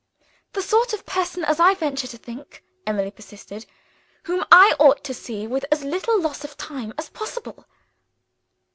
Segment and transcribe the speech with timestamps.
[0.53, 3.67] "The sort of person, as I venture to think," Emily persisted,
[4.23, 7.67] "whom I ought to see with as little loss of time as possible."